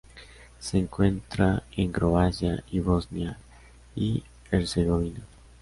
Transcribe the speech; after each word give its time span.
Se 0.57 0.79
encuentra 0.79 1.61
en 1.77 1.91
Croacia 1.91 2.63
y 2.71 2.79
Bosnia 2.79 3.37
y 3.95 4.23
Herzegovina. 4.49 5.21